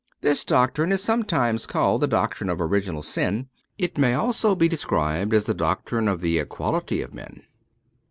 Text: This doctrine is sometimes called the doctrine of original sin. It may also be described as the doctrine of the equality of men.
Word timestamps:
This 0.21 0.43
doctrine 0.43 0.91
is 0.91 1.03
sometimes 1.03 1.67
called 1.67 2.01
the 2.01 2.07
doctrine 2.07 2.49
of 2.49 2.59
original 2.59 3.03
sin. 3.03 3.49
It 3.77 3.99
may 3.99 4.15
also 4.15 4.55
be 4.55 4.67
described 4.67 5.31
as 5.31 5.45
the 5.45 5.53
doctrine 5.53 6.07
of 6.07 6.21
the 6.21 6.39
equality 6.39 7.03
of 7.03 7.13
men. 7.13 7.43